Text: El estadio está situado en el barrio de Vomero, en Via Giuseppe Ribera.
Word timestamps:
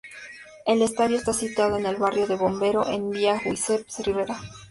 El 0.65 0.81
estadio 0.81 1.17
está 1.17 1.31
situado 1.31 1.77
en 1.77 1.85
el 1.85 1.97
barrio 1.97 2.25
de 2.25 2.35
Vomero, 2.35 2.87
en 2.89 3.11
Via 3.11 3.37
Giuseppe 3.39 4.01
Ribera. 4.03 4.35